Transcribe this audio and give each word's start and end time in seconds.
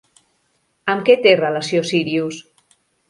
Amb 0.93 1.05
què 1.09 1.17
té 1.27 1.35
relació 1.41 1.83
Sírius? 1.91 2.41